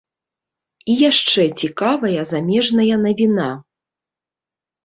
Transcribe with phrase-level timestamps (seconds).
[0.93, 3.47] І яшчэ цікавая замежная навіна.